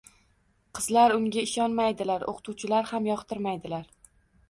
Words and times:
Qizlar 0.77 1.13
unga 1.17 1.45
ishonmaydilar, 1.51 2.27
o‘qituvchilar 2.35 2.91
ham 2.97 3.15
yoqtirmaydilar. 3.15 3.91